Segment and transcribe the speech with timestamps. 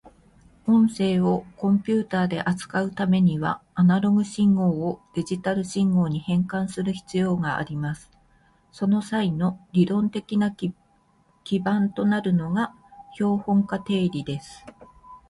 [0.65, 8.09] 音声をコンピュータで扱うためには、アナログ信号をデジタル信号に変換する必要があります。
[8.71, 10.49] その際の理論的な
[11.43, 12.73] 基盤となるのが
[13.13, 14.65] 標本化定理です。